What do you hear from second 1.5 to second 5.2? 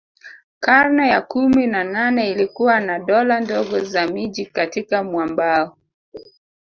na nane ilikuwa na dola ndogo za miji katika